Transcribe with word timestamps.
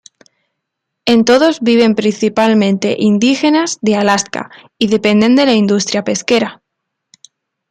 En 1.05 1.25
todos 1.25 1.59
viven 1.59 1.93
principalmente 1.93 2.95
indígenas 2.97 3.77
de 3.83 3.97
Alaska 3.97 4.49
y 4.79 4.87
dependen 4.87 5.35
de 5.35 5.45
la 5.45 5.53
industria 5.53 6.03
pesquera. 6.03 6.63